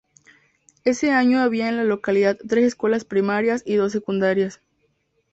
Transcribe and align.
Ese 0.83 1.11
año 1.11 1.41
había 1.43 1.69
en 1.69 1.77
la 1.77 1.83
localidad 1.83 2.35
tres 2.47 2.65
escuelas 2.65 3.05
primarias 3.05 3.61
y 3.67 3.75
dos 3.75 3.91
secundarias. 3.91 4.59